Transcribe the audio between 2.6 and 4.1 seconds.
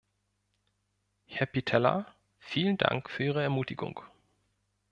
Dank für Ihre Ermutigung.